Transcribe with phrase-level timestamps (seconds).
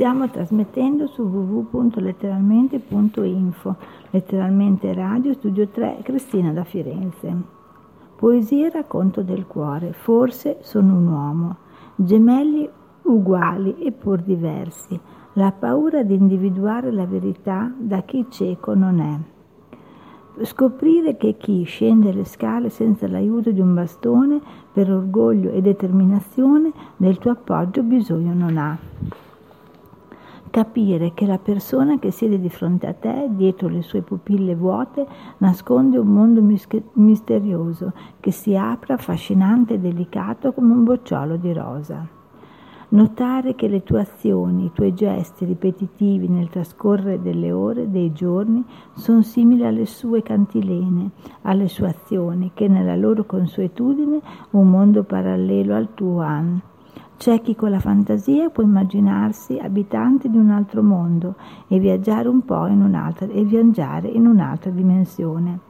[0.00, 3.76] Stiamo trasmettendo su www.letteralmente.info,
[4.12, 7.36] letteralmente radio, studio 3, Cristina da Firenze.
[8.16, 11.56] Poesia e racconto del cuore, forse sono un uomo,
[11.96, 12.66] gemelli
[13.02, 14.98] uguali e pur diversi,
[15.34, 19.18] la paura di individuare la verità da chi cieco non è.
[20.46, 24.40] Scoprire che chi scende le scale senza l'aiuto di un bastone
[24.72, 28.78] per orgoglio e determinazione del tuo appoggio bisogno non ha
[30.50, 35.06] capire che la persona che siede di fronte a te, dietro le sue pupille vuote,
[35.38, 36.42] nasconde un mondo
[36.94, 42.06] misterioso che si apre affascinante e delicato come un bocciolo di rosa.
[42.92, 48.64] Notare che le tue azioni, i tuoi gesti ripetitivi nel trascorrere delle ore, dei giorni,
[48.94, 51.10] sono simili alle sue cantilene,
[51.42, 54.20] alle sue azioni, che nella loro consuetudine
[54.50, 56.62] un mondo parallelo al tuo hanno
[57.20, 61.34] c'è chi con la fantasia può immaginarsi abitante di un altro mondo
[61.68, 65.60] e viaggiare un po' in un'altra, e viaggiare in un'altra dimensione.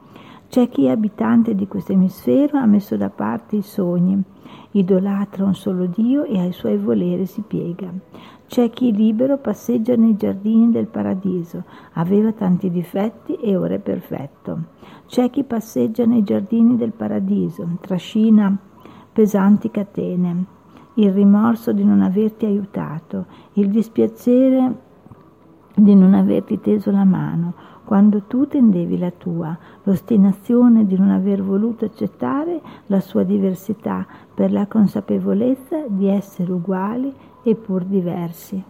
[0.49, 4.23] C'è chi abitante di questo emisfero ha messo da parte i sogni,
[4.71, 7.93] idolatra un solo Dio e ai suoi voleri si piega.
[8.47, 14.67] C'è chi libero passeggia nei giardini del paradiso, aveva tanti difetti e ora è perfetto.
[15.07, 18.57] C'è chi passeggia nei giardini del paradiso, trascina
[19.13, 20.59] pesanti catene
[21.01, 24.89] il rimorso di non averti aiutato, il dispiacere
[25.75, 31.43] di non averti teso la mano quando tu tendevi la tua, l'ostinazione di non aver
[31.43, 37.13] voluto accettare la sua diversità per la consapevolezza di essere uguali
[37.43, 38.63] e pur diversi.